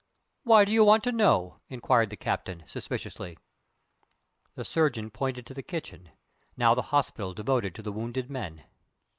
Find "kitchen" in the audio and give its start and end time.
5.61-6.09